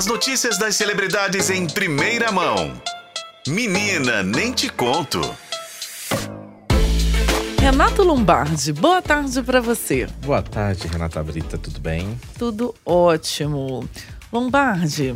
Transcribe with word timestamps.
As 0.00 0.06
notícias 0.06 0.56
das 0.56 0.76
celebridades 0.76 1.50
em 1.50 1.66
primeira 1.66 2.32
mão. 2.32 2.72
Menina, 3.46 4.22
nem 4.22 4.50
te 4.50 4.70
conto. 4.70 5.20
Renato 7.60 8.02
Lombardi, 8.02 8.72
boa 8.72 9.02
tarde 9.02 9.42
para 9.42 9.60
você. 9.60 10.06
Boa 10.22 10.40
tarde, 10.40 10.88
Renata 10.88 11.22
Brita, 11.22 11.58
tudo 11.58 11.78
bem? 11.80 12.18
Tudo 12.38 12.74
ótimo. 12.82 13.86
Lombardi, 14.32 15.14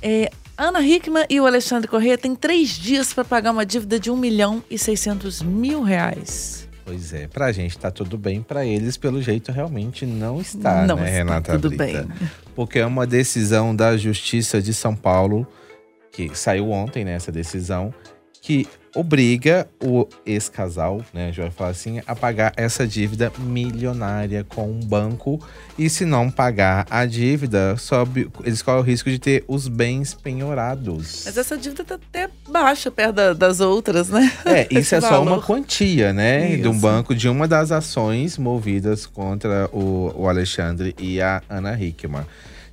é, 0.00 0.30
Ana 0.56 0.80
Hickman 0.80 1.26
e 1.28 1.40
o 1.40 1.46
Alexandre 1.48 1.88
Corrêa 1.88 2.16
têm 2.16 2.36
três 2.36 2.68
dias 2.68 3.12
para 3.12 3.24
pagar 3.24 3.50
uma 3.50 3.66
dívida 3.66 3.98
de 3.98 4.12
1 4.12 4.16
milhão 4.16 4.62
e 4.70 4.78
600 4.78 5.42
mil 5.42 5.82
reais. 5.82 6.67
Pois 6.88 7.12
é, 7.12 7.26
pra 7.28 7.52
gente 7.52 7.76
tá 7.76 7.90
tudo 7.90 8.16
bem, 8.16 8.40
para 8.40 8.64
eles, 8.64 8.96
pelo 8.96 9.20
jeito, 9.20 9.52
realmente 9.52 10.06
não 10.06 10.40
está, 10.40 10.86
não 10.86 10.96
né, 10.96 11.04
está 11.04 11.18
Renata 11.18 11.52
tudo 11.52 11.68
Brita? 11.68 11.84
bem. 11.84 12.08
Porque 12.54 12.78
é 12.78 12.86
uma 12.86 13.06
decisão 13.06 13.76
da 13.76 13.94
Justiça 13.94 14.62
de 14.62 14.72
São 14.72 14.96
Paulo, 14.96 15.46
que 16.10 16.34
saiu 16.34 16.70
ontem 16.70 17.04
nessa 17.04 17.30
decisão, 17.30 17.92
que 18.40 18.66
obriga 18.98 19.68
o 19.82 20.08
ex-casal, 20.26 21.02
né, 21.14 21.24
a 21.24 21.26
gente 21.28 21.40
vai 21.40 21.50
falar 21.50 21.70
assim, 21.70 22.00
a 22.06 22.16
pagar 22.16 22.52
essa 22.56 22.84
dívida 22.86 23.32
milionária 23.38 24.44
com 24.48 24.68
um 24.68 24.80
banco. 24.80 25.40
E 25.78 25.88
se 25.88 26.04
não 26.04 26.28
pagar 26.30 26.84
a 26.90 27.06
dívida, 27.06 27.76
sobe, 27.76 28.28
eles 28.44 28.60
correm 28.60 28.80
o 28.80 28.82
risco 28.82 29.08
de 29.08 29.18
ter 29.18 29.44
os 29.46 29.68
bens 29.68 30.14
penhorados. 30.14 31.22
Mas 31.26 31.36
essa 31.38 31.56
dívida 31.56 31.84
tá 31.84 31.94
até 31.94 32.28
baixa 32.50 32.90
perto 32.90 33.14
da- 33.14 33.32
das 33.32 33.60
outras, 33.60 34.08
né? 34.08 34.32
É, 34.44 34.66
isso 34.76 34.94
é 34.96 35.00
só 35.00 35.22
uma 35.22 35.40
quantia, 35.40 36.12
né? 36.12 36.56
De 36.56 36.66
um 36.66 36.72
Isso. 36.72 36.80
banco 36.80 37.14
de 37.14 37.28
uma 37.28 37.46
das 37.46 37.70
ações 37.70 38.36
movidas 38.36 39.06
contra 39.06 39.68
o, 39.72 40.12
o 40.16 40.28
Alexandre 40.28 40.94
e 40.98 41.20
a 41.22 41.40
Ana 41.48 41.80
Hickman. 41.80 42.24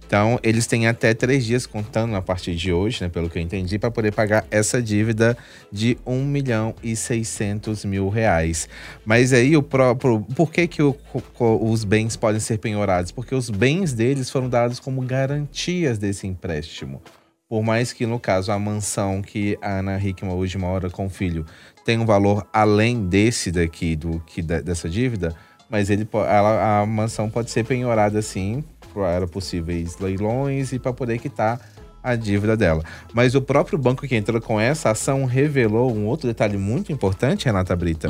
Então, 0.08 0.40
eles 0.44 0.68
têm 0.68 0.88
até 0.88 1.14
três 1.14 1.44
dias, 1.46 1.66
contando 1.66 2.16
a 2.16 2.22
partir 2.22 2.56
de 2.56 2.72
hoje, 2.72 3.02
né? 3.02 3.10
Pelo 3.10 3.30
que 3.30 3.40
eu 3.40 3.42
entendi, 3.42 3.80
para 3.80 3.90
poder 3.90 4.14
pagar 4.14 4.46
essa 4.52 4.82
dívida 4.82 5.36
de 5.72 5.98
1 6.06 6.24
milhão 6.24 6.76
e 6.84 6.96
600 6.96 7.84
mil 7.86 8.08
reais. 8.10 8.70
Mas 9.04 9.34
aí, 9.34 9.58
o 9.58 9.64
próprio. 9.64 10.22
Por 10.36 10.52
que, 10.52 10.68
que 10.68 10.84
o- 10.84 10.96
os 11.40 11.84
bens 11.84 12.16
podem 12.16 12.40
ser 12.40 12.60
penhorados? 12.60 13.12
Porque 13.12 13.34
os 13.34 13.50
bens 13.50 13.94
deles 13.94 14.30
foram 14.30 14.48
dados 14.48 14.80
como 14.80 15.02
garantias 15.02 15.98
desse 15.98 16.28
empréstimo. 16.28 17.02
Por 17.50 17.64
mais 17.64 17.92
que, 17.94 18.06
no 18.06 18.20
caso, 18.20 18.52
a 18.52 18.60
mansão 18.60 19.22
que 19.22 19.58
a 19.62 19.80
Ana 19.80 20.00
Hickman 20.00 20.34
hoje 20.34 20.58
mora 20.58 20.90
com 20.90 21.06
o 21.06 21.10
filho 21.10 21.46
tem 21.84 21.98
um 22.00 22.06
valor 22.06 22.48
além 22.54 23.08
desse 23.08 23.52
daqui, 23.52 23.96
do 23.96 24.20
que 24.26 24.42
dessa 24.42 24.90
dívida, 24.90 25.36
mas 25.70 25.90
ele, 25.90 26.08
ela- 26.14 26.82
a 26.82 26.86
mansão 26.86 27.30
pode 27.30 27.52
ser 27.52 27.64
penhorada 27.64 28.22
sim, 28.22 28.64
para 28.96 29.28
possíveis 29.28 30.00
leilões 30.00 30.72
e 30.72 30.80
para 30.80 30.94
poder 30.94 31.20
quitar 31.20 31.60
a 32.02 32.16
dívida 32.16 32.56
dela. 32.56 32.84
Mas 33.14 33.34
o 33.34 33.42
próprio 33.42 33.80
banco 33.80 34.08
que 34.08 34.16
entrou 34.16 34.40
com 34.40 34.60
essa 34.60 34.92
ação 34.92 35.26
revelou 35.26 35.92
um 35.92 36.06
outro 36.06 36.28
detalhe 36.28 36.58
muito 36.58 36.92
importante, 36.92 37.46
Renata 37.46 37.76
Brita, 37.76 38.10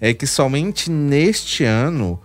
é 0.00 0.14
que 0.14 0.26
somente 0.26 0.88
neste 0.88 1.64
ano 1.64 2.20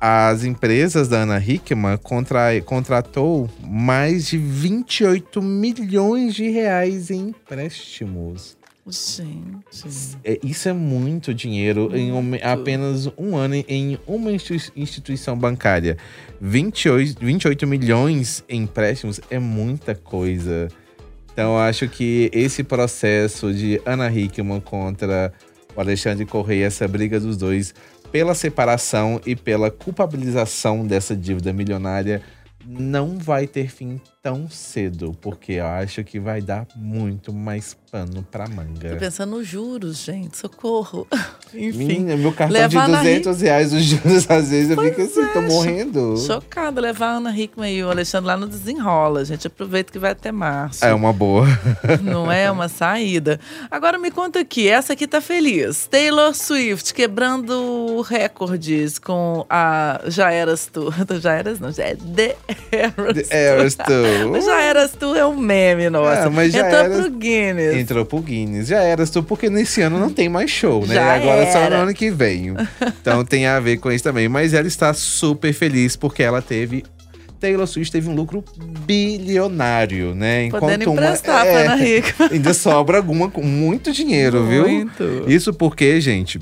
as 0.00 0.44
empresas 0.44 1.08
da 1.08 1.22
Ana 1.22 1.42
Hickman 1.44 1.96
contra, 1.96 2.60
contratou 2.64 3.48
mais 3.60 4.28
de 4.28 4.38
28 4.38 5.42
milhões 5.42 6.34
de 6.34 6.50
reais 6.50 7.10
em 7.10 7.30
empréstimos. 7.30 8.57
Gente. 8.90 10.16
É, 10.24 10.38
isso 10.42 10.68
é 10.68 10.72
muito 10.72 11.32
dinheiro 11.34 11.94
em 11.96 12.12
um- 12.12 12.32
apenas 12.42 13.06
um 13.18 13.36
ano 13.36 13.54
em- 13.68 13.98
uma 14.06 14.32
institui- 14.32 14.72
instituição 14.76 15.36
bancária. 15.36 15.96
28, 16.40 17.18
28 17.24 17.66
milhões 17.66 18.44
em 18.48 18.62
empréstimos 18.62 19.20
é 19.30 19.38
muita 19.38 19.94
coisa. 19.94 20.68
Então, 21.32 21.52
eu 21.54 21.58
acho 21.58 21.88
que 21.88 22.30
esse 22.32 22.64
processo 22.64 23.52
de 23.52 23.80
Ana 23.86 24.10
Hickman 24.10 24.60
contra 24.60 25.32
o 25.76 25.80
Alexandre 25.80 26.24
Correia, 26.26 26.66
essa 26.66 26.88
briga 26.88 27.20
dos 27.20 27.36
dois, 27.36 27.74
pela 28.10 28.34
separação 28.34 29.20
e 29.26 29.36
pela 29.36 29.70
culpabilização 29.70 30.84
dessa 30.86 31.14
dívida 31.14 31.52
milionária, 31.52 32.22
não 32.66 33.18
vai 33.18 33.46
ter 33.46 33.68
fim 33.70 34.00
tão 34.22 34.48
cedo, 34.50 35.16
porque 35.20 35.52
eu 35.52 35.66
acho 35.66 36.02
que 36.02 36.18
vai 36.18 36.40
dar 36.40 36.66
muito 36.76 37.32
mais 37.32 37.76
pano 37.90 38.22
pra 38.30 38.46
manga. 38.48 38.90
Tô 38.90 38.96
pensando 38.96 39.36
nos 39.36 39.46
juros, 39.46 40.04
gente. 40.04 40.36
Socorro. 40.36 41.06
Enfim. 41.54 42.00
Minha, 42.00 42.16
meu 42.16 42.32
cartão 42.32 42.60
levar 42.60 42.86
de 42.86 42.92
na 42.92 42.98
200 42.98 43.40
reais 43.40 43.72
os 43.72 43.82
juros, 43.82 44.30
às 44.30 44.50
vezes 44.50 44.70
eu 44.70 44.82
fico 44.82 45.00
assim, 45.00 45.26
tô 45.32 45.40
morrendo. 45.42 46.16
Chocada 46.18 46.80
levar 46.80 47.06
a 47.06 47.16
Ana 47.16 47.36
Hickman 47.36 47.72
e 47.74 47.82
o 47.82 47.90
Alexandre 47.90 48.26
lá 48.26 48.36
no 48.36 48.46
desenrola. 48.46 49.24
gente. 49.24 49.46
Aproveita 49.46 49.90
que 49.92 49.98
vai 49.98 50.10
até 50.10 50.30
março. 50.30 50.84
É 50.84 50.92
uma 50.92 51.12
boa. 51.12 51.46
Não 52.02 52.30
é 52.30 52.50
uma 52.50 52.68
saída. 52.68 53.40
Agora 53.70 53.98
me 53.98 54.10
conta 54.10 54.40
aqui, 54.40 54.68
essa 54.68 54.92
aqui 54.92 55.06
tá 55.06 55.20
feliz. 55.20 55.86
Taylor 55.86 56.34
Swift 56.34 56.92
quebrando 56.92 58.02
recordes 58.02 58.98
com 58.98 59.46
a 59.48 60.02
Já 60.06 60.30
Eras 60.30 60.66
Tu. 60.66 60.92
Já 61.20 61.32
Eras 61.32 61.60
não, 61.60 61.72
já 61.72 61.84
é 61.84 61.96
The 61.96 62.36
Eras 62.70 63.28
The 63.28 63.36
Eras 63.36 63.74
Tour. 63.74 64.17
Tu. 64.24 64.40
Já 64.40 64.60
Eras 64.62 64.92
Tu 64.92 65.14
é 65.14 65.26
um 65.26 65.36
meme, 65.36 65.88
nossa. 65.90 66.24
Ah, 66.26 66.30
mas 66.30 66.52
Já 66.52 66.66
Entrou 66.66 66.80
Eras- 66.84 67.00
pro 67.00 67.10
Guinness. 67.10 67.76
Entrou 67.76 68.04
pro 68.04 68.18
Guinness. 68.20 68.66
Já 68.68 68.80
era, 68.82 69.06
tu, 69.06 69.22
porque 69.22 69.48
nesse 69.50 69.80
ano 69.82 69.98
não 69.98 70.10
tem 70.10 70.28
mais 70.28 70.50
show, 70.50 70.86
né? 70.86 70.94
Já 70.94 71.14
Agora 71.16 71.46
só 71.52 71.58
no 71.60 71.64
era. 71.66 71.76
ano 71.78 71.94
que 71.94 72.10
vem. 72.10 72.54
Então 73.00 73.24
tem 73.24 73.46
a 73.46 73.58
ver 73.60 73.78
com 73.78 73.90
isso 73.92 74.04
também. 74.04 74.28
Mas 74.28 74.54
ela 74.54 74.66
está 74.66 74.92
super 74.94 75.52
feliz 75.52 75.96
porque 75.96 76.22
ela 76.22 76.40
teve. 76.42 76.84
Taylor 77.40 77.66
Swift 77.68 77.92
teve 77.92 78.08
um 78.08 78.14
lucro 78.16 78.42
bilionário, 78.84 80.14
né? 80.14 80.48
Podendo 80.50 80.90
uma- 80.90 81.00
emprestar 81.02 81.46
é, 81.46 81.52
pra 81.64 81.72
Ana 81.74 81.86
Hickman. 81.86 82.28
Ainda 82.32 82.52
sobra 82.54 82.96
alguma 82.96 83.30
com 83.30 83.42
muito 83.42 83.92
dinheiro, 83.92 84.44
viu? 84.44 84.66
Muito. 84.68 85.24
Isso 85.28 85.52
porque, 85.52 86.00
gente, 86.00 86.40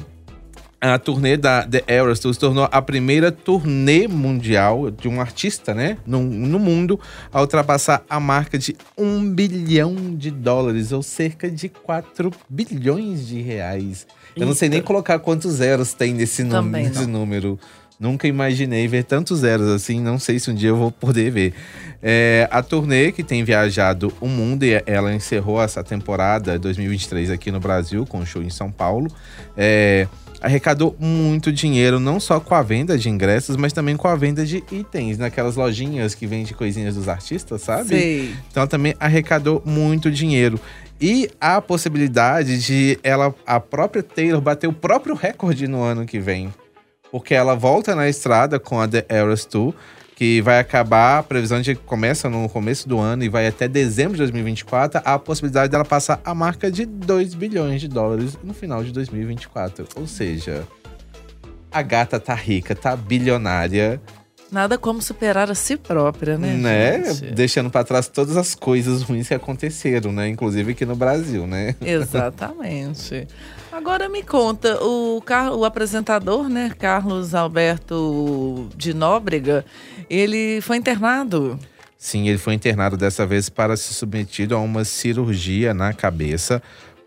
a 0.81 0.99
turnê 0.99 1.37
da 1.37 1.67
The 1.67 1.85
Eras 1.87 2.19
Tour 2.19 2.35
se 2.35 2.41
tornou 2.41 2.69
a 2.71 2.83
primeira 2.83 3.33
turnê 3.33 4.07
mundial 4.07 4.91
de 4.91 5.09
um 5.09 5.21
artista, 5.21 5.75
né? 5.75 5.97
No, 6.07 6.23
no 6.23 6.59
mundo, 6.59 7.01
a 7.33 7.41
ultrapassar 7.41 8.05
a 8.09 8.21
marca 8.21 8.59
de 8.59 8.77
um 8.97 9.33
bilhão 9.33 9.95
de 10.15 10.31
dólares, 10.31 10.93
ou 10.93 11.03
cerca 11.03 11.51
de 11.51 11.69
4 11.69 12.31
bilhões 12.49 13.27
de 13.27 13.41
reais. 13.41 14.07
Eu 14.37 14.47
não 14.47 14.55
sei 14.55 14.69
nem 14.69 14.79
Eita. 14.79 14.87
colocar 14.87 15.19
quantos 15.19 15.55
zeros 15.55 15.95
tem 15.95 16.13
nesse, 16.13 16.45
Também 16.45 16.89
nesse 16.89 17.07
número. 17.07 17.59
Nunca 17.99 18.29
imaginei 18.29 18.87
ver 18.87 19.05
tantos 19.05 19.41
zeros 19.41 19.69
assim, 19.69 20.01
não 20.01 20.19
sei 20.19 20.39
se 20.39 20.51
um 20.51 20.55
dia 20.55 20.69
eu 20.69 20.77
vou 20.77 20.93
poder 20.93 21.31
ver. 21.31 21.55
É, 22.03 22.47
a 22.51 22.63
turnê 22.63 23.11
que 23.11 23.23
tem 23.23 23.43
viajado 23.43 24.13
o 24.21 24.29
mundo 24.29 24.65
e 24.65 24.83
ela 24.85 25.15
encerrou 25.15 25.63
essa 25.63 25.83
temporada 25.83 26.59
2023 26.59 27.31
aqui 27.31 27.51
no 27.51 27.59
Brasil, 27.59 28.05
com 28.07 28.19
um 28.19 28.27
show 28.27 28.43
em 28.43 28.51
São 28.51 28.71
Paulo. 28.71 29.11
É, 29.57 30.07
arrecadou 30.43 30.95
muito 30.99 31.51
dinheiro, 31.51 31.99
não 31.99 32.21
só 32.21 32.39
com 32.39 32.55
a 32.55 32.63
venda 32.63 32.99
de 32.99 33.09
ingressos, 33.09 33.57
mas 33.57 33.73
também 33.73 33.97
com 33.97 34.09
a 34.09 34.15
venda 34.15 34.45
de 34.45 34.63
itens, 34.71 35.17
naquelas 35.17 35.57
lojinhas 35.57 36.15
que 36.15 36.27
vende 36.27 36.55
coisinhas 36.55 36.95
dos 36.95 37.09
artistas, 37.09 37.63
sabe? 37.63 37.89
Sei. 37.89 38.35
Então 38.51 38.61
ela 38.61 38.69
também 38.69 38.95
arrecadou 39.01 39.63
muito 39.65 40.11
dinheiro. 40.11 40.61
E 41.01 41.31
a 41.41 41.61
possibilidade 41.61 42.63
de 42.63 42.99
ela, 43.03 43.35
a 43.47 43.59
própria 43.59 44.03
Taylor, 44.03 44.41
bater 44.41 44.67
o 44.67 44.73
próprio 44.73 45.15
recorde 45.15 45.67
no 45.67 45.83
ano 45.83 46.07
que 46.07 46.19
vem. 46.19 46.53
Porque 47.11 47.35
ela 47.35 47.55
volta 47.55 47.95
na 47.95 48.09
estrada 48.09 48.59
com 48.59 48.81
a 48.81 48.89
The 48.89 49.07
Eras 49.09 49.45
Tour, 49.45 49.75
que 50.17 50.41
vai 50.41 50.59
acabar, 50.59 51.19
a 51.19 51.23
previsão 51.23 51.61
de 51.61 51.75
que 51.75 51.83
começa 51.83 52.31
no 52.31 52.49
começo 52.49 52.89
do 52.89 52.99
ano 52.99 53.23
e 53.23 53.29
vai 53.29 53.47
até 53.47 53.69
dezembro 53.69 54.13
de 54.13 54.19
2024, 54.19 55.03
a 55.05 55.19
possibilidade 55.19 55.71
dela 55.71 55.85
passar 55.85 56.21
a 56.25 56.35
marca 56.35 56.71
de 56.71 56.87
2 56.87 57.35
bilhões 57.35 57.83
de 57.83 57.89
dólares 57.89 58.39
no 58.43 58.55
final 58.55 58.83
de 58.83 58.93
2024. 58.93 59.87
Ou 59.95 60.07
seja, 60.07 60.67
a 61.71 61.83
gata 61.83 62.19
tá 62.19 62.35
rica, 62.35 62.75
tá 62.75 62.97
bilionária, 62.97 64.01
Nada 64.57 64.79
como 64.79 65.03
superar 65.03 65.51
a 65.51 65.55
si 65.55 65.77
própria, 65.77 66.39
né? 66.39 66.55
né? 66.55 67.13
gente? 67.13 67.35
Deixando 67.35 67.69
pra 67.69 67.85
trás 67.85 68.09
todas 68.09 68.39
as 68.39 68.55
coisas 68.55 69.03
ruins 69.03 69.29
que 69.29 69.35
aconteceram, 69.35 70.11
né? 70.13 70.31
Inclusive 70.31 70.73
aqui 70.73 70.87
no 70.87 70.97
Brasil, 70.97 71.47
né? 71.47 71.77
Exatamente. 71.79 73.29
Agora 73.71 74.09
me 74.09 74.23
conta, 74.23 74.83
o, 74.83 75.21
Car- 75.21 75.53
o 75.53 75.63
apresentador, 75.63 76.49
né, 76.49 76.73
Carlos 76.79 77.35
Alberto 77.35 78.67
de 78.75 78.95
Nóbrega, 78.95 79.63
ele 80.09 80.63
foi 80.63 80.79
internado. 80.79 81.59
Sim, 81.99 82.27
ele 82.27 82.39
foi 82.39 82.55
internado 82.55 82.97
dessa 82.97 83.27
vez 83.27 83.51
para 83.51 83.77
ser 83.77 83.93
submetido 83.93 84.57
a 84.57 84.59
uma 84.59 84.87
cirurgia 84.87 85.75
na 85.75 85.93
cabeça. 85.93 86.63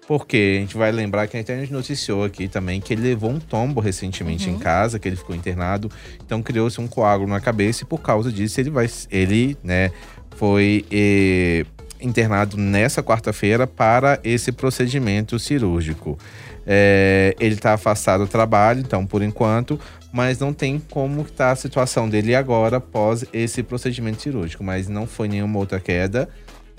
Porque 0.09 0.55
a 0.57 0.61
gente 0.61 0.75
vai 0.75 0.91
lembrar 0.91 1.27
que 1.27 1.37
a 1.37 1.43
gente 1.43 1.71
noticiou 1.71 2.23
aqui 2.23 2.47
também 2.47 2.81
que 2.81 2.95
ele 2.95 3.03
levou 3.03 3.29
um 3.29 3.39
tombo 3.39 3.79
recentemente 3.79 4.49
em 4.49 4.57
casa, 4.57 4.97
que 4.97 5.07
ele 5.07 5.15
ficou 5.15 5.35
internado. 5.35 5.91
Então 6.25 6.41
criou-se 6.41 6.81
um 6.81 6.87
coágulo 6.87 7.29
na 7.29 7.39
cabeça 7.39 7.83
e 7.83 7.85
por 7.85 7.99
causa 7.99 8.31
disso 8.31 8.59
ele 8.59 8.71
vai, 8.71 8.89
ele, 9.11 9.55
né, 9.63 9.91
foi 10.31 10.83
eh, 10.89 11.63
internado 12.01 12.57
nessa 12.57 13.03
quarta-feira 13.03 13.67
para 13.67 14.19
esse 14.23 14.51
procedimento 14.51 15.37
cirúrgico. 15.37 16.17
É, 16.65 17.35
ele 17.39 17.53
está 17.53 17.73
afastado 17.73 18.25
do 18.25 18.27
trabalho, 18.27 18.79
então, 18.79 19.05
por 19.05 19.21
enquanto, 19.21 19.79
mas 20.11 20.39
não 20.39 20.53
tem 20.53 20.81
como 20.89 21.21
está 21.21 21.51
a 21.51 21.55
situação 21.55 22.09
dele 22.09 22.33
agora 22.33 22.77
após 22.77 23.25
esse 23.31 23.61
procedimento 23.61 24.23
cirúrgico. 24.23 24.63
Mas 24.63 24.87
não 24.87 25.05
foi 25.05 25.27
nenhuma 25.27 25.59
outra 25.59 25.79
queda 25.79 26.27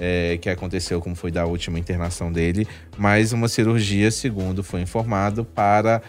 é, 0.00 0.38
que 0.38 0.48
aconteceu, 0.48 1.00
como 1.00 1.14
foi 1.14 1.30
da 1.30 1.44
última 1.46 1.78
internação 1.78 2.32
dele, 2.32 2.66
mas 2.96 3.32
uma 3.32 3.46
cirurgia, 3.46 4.10
segundo 4.10 4.64
foi 4.64 4.80
informado, 4.80 5.44
para 5.44 6.02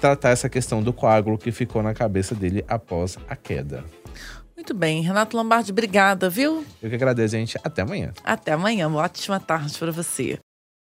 tratar 0.00 0.30
essa 0.30 0.48
questão 0.48 0.82
do 0.82 0.92
coágulo 0.92 1.36
que 1.36 1.50
ficou 1.50 1.82
na 1.82 1.92
cabeça 1.92 2.34
dele 2.34 2.64
após 2.68 3.18
a 3.28 3.34
queda. 3.34 3.84
Muito 4.56 4.74
bem, 4.74 5.02
Renato 5.02 5.36
Lombardi, 5.36 5.72
obrigada, 5.72 6.28
viu? 6.28 6.64
Eu 6.82 6.88
que 6.88 6.96
agradeço, 6.96 7.32
gente. 7.32 7.58
Até 7.62 7.82
amanhã. 7.82 8.12
Até 8.24 8.52
amanhã, 8.52 8.88
uma 8.88 9.00
ótima 9.00 9.38
tarde 9.38 9.78
para 9.78 9.92
você. 9.92 10.38